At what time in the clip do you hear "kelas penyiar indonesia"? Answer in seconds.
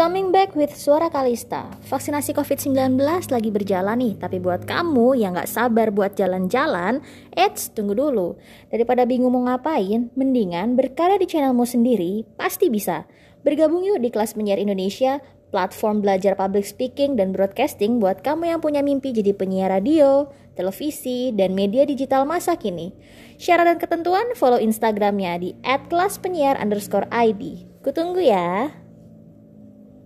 14.08-15.20